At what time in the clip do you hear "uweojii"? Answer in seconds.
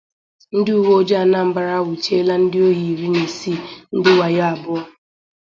0.79-1.19